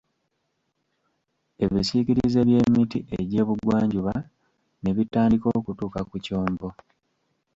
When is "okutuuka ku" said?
5.59-6.15